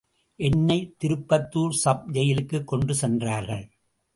[0.35, 3.71] என்னை திருப்பத்துர் சப் ஜெயிலுக்குக் கொண்டு சென்றார்கள்.